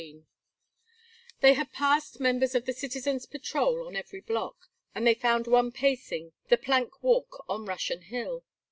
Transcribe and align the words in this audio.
XIV 0.01 0.23
They 1.41 1.53
had 1.53 1.71
passed 1.71 2.19
members 2.19 2.55
of 2.55 2.65
the 2.65 2.73
Citizens' 2.73 3.27
Patrol 3.27 3.85
on 3.85 3.95
every 3.95 4.19
block, 4.19 4.67
and 4.95 5.05
they 5.05 5.13
found 5.13 5.45
one 5.45 5.71
pacing 5.71 6.31
the 6.49 6.57
plank 6.57 7.03
walk 7.03 7.45
on 7.47 7.67
Russian 7.67 8.01
Hill. 8.01 8.43